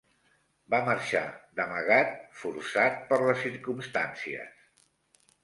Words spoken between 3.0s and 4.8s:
per les circumstàncies.